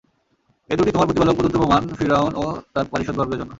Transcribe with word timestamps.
এ 0.69 0.73
দুটি 0.77 0.91
তোমার 0.91 1.07
প্রতিপালক 1.07 1.35
প্রদত্ত 1.37 1.55
প্রমাণ, 1.55 1.81
ফিরআউন 1.97 2.31
ও 2.35 2.45
তার 2.73 2.85
পারিষদবর্গের 2.91 3.39
জন্য। 3.39 3.49